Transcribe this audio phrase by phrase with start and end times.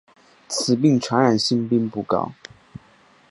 [0.47, 2.33] 此病传染性并不高。